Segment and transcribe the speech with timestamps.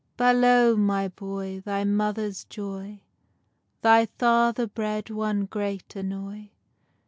[0.17, 3.01] Balow, my boy, thy mother's joy,
[3.83, 6.49] Thy father bred one great annoy.